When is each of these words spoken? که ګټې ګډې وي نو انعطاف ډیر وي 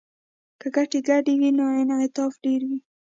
که 0.59 0.67
ګټې 0.75 0.99
ګډې 1.09 1.33
وي 1.39 1.49
نو 1.57 1.63
انعطاف 1.81 2.33
ډیر 2.45 2.61
وي 2.69 2.77